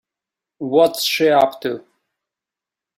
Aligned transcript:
What's 0.57 1.03
she 1.03 1.29
up 1.29 1.61
to? 1.61 1.85